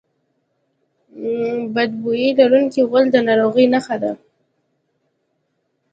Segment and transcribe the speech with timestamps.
[1.73, 4.11] بد بوی لرونکی غول د ناروغۍ نښه ده.